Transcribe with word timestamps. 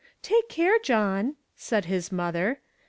"Take 0.23 0.49
care, 0.49 0.79
John!" 0.79 1.35
said 1.55 1.85
his 1.85 2.11
mother. 2.11 2.59